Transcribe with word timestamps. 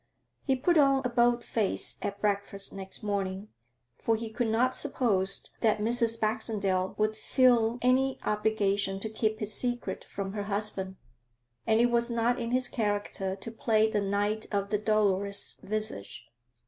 He 0.41 0.55
put 0.55 0.79
on 0.79 1.03
a 1.05 1.09
bold 1.09 1.43
face 1.43 1.99
at 2.01 2.19
breakfast 2.19 2.73
next 2.73 3.03
morning, 3.03 3.49
for 3.99 4.15
he 4.15 4.31
could 4.31 4.47
not 4.47 4.75
suppose 4.75 5.47
that 5.59 5.77
Mrs. 5.77 6.19
Baxendale 6.19 6.95
would 6.97 7.15
feel 7.15 7.77
any 7.83 8.17
obligation 8.23 8.99
to 8.99 9.09
keep 9.11 9.37
his 9.39 9.53
secret 9.53 10.03
from 10.09 10.33
her 10.33 10.45
husband, 10.45 10.95
and 11.67 11.79
it 11.79 11.91
was 11.91 12.09
not 12.09 12.39
in 12.39 12.49
his 12.49 12.67
character 12.67 13.35
to 13.35 13.51
play 13.51 13.91
the 13.91 14.01
knight 14.01 14.47
of 14.51 14.71
the 14.71 14.79
dolorous 14.79 15.57
visage. 15.61 16.25